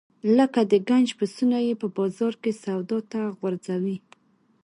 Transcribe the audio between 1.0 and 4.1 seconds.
پسونه یې په بازار کې سودا ته غورځوي.